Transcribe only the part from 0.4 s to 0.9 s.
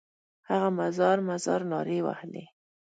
هغه